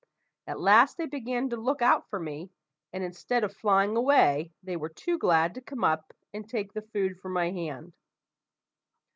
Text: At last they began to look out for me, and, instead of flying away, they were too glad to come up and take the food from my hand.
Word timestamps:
At 0.47 0.59
last 0.59 0.97
they 0.97 1.05
began 1.05 1.51
to 1.51 1.55
look 1.57 1.83
out 1.83 2.09
for 2.09 2.19
me, 2.19 2.49
and, 2.91 3.03
instead 3.03 3.43
of 3.43 3.55
flying 3.55 3.95
away, 3.95 4.51
they 4.63 4.75
were 4.75 4.89
too 4.89 5.19
glad 5.19 5.53
to 5.53 5.61
come 5.61 5.83
up 5.83 6.11
and 6.33 6.49
take 6.49 6.73
the 6.73 6.81
food 6.81 7.19
from 7.19 7.33
my 7.33 7.51
hand. 7.51 7.93